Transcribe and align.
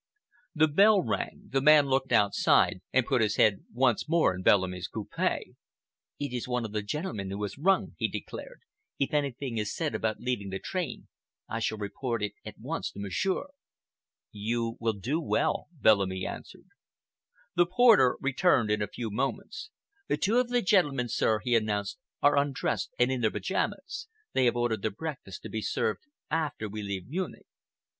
The 0.55 0.67
bell 0.67 1.03
rang. 1.03 1.49
The 1.51 1.61
man 1.61 1.85
looked 1.85 2.11
outside 2.11 2.81
and 2.91 3.05
put 3.05 3.21
his 3.21 3.35
head 3.35 3.65
once 3.71 4.09
more 4.09 4.33
in 4.33 4.41
Bellamy's 4.41 4.87
coupe. 4.87 5.13
"It 5.19 6.33
is 6.33 6.47
one 6.47 6.65
of 6.65 6.71
the 6.71 6.81
gentleman 6.81 7.29
who 7.29 7.43
has 7.43 7.59
rung," 7.59 7.93
he 7.99 8.07
declared. 8.07 8.61
"If 8.97 9.13
anything 9.13 9.59
is 9.59 9.75
said 9.75 9.93
about 9.93 10.19
leaving 10.19 10.49
the 10.49 10.57
train, 10.57 11.07
I 11.47 11.59
shall 11.59 11.77
report 11.77 12.23
it 12.23 12.33
at 12.43 12.57
once 12.57 12.89
to 12.93 12.99
Monsieur." 12.99 13.49
"You 14.31 14.75
will 14.79 14.93
do 14.93 15.19
well," 15.21 15.67
Bellamy 15.71 16.25
answered. 16.25 16.65
The 17.55 17.67
porter 17.67 18.17
returned 18.21 18.71
in 18.71 18.81
a 18.81 18.87
few 18.87 19.11
moments. 19.11 19.69
"Two 20.19 20.39
of 20.39 20.49
the 20.49 20.63
gentlemen, 20.63 21.09
sir," 21.09 21.41
he 21.43 21.55
announced, 21.55 21.99
"are 22.23 22.37
undressed 22.39 22.89
and 22.97 23.11
in 23.11 23.21
their 23.21 23.29
pyjamas. 23.29 24.07
They 24.33 24.45
have 24.45 24.55
ordered 24.57 24.81
their 24.81 24.89
breakfast 24.89 25.43
to 25.43 25.49
be 25.49 25.61
served 25.61 26.07
after 26.31 26.67
we 26.67 26.81
leave 26.81 27.07
Munich." 27.07 27.45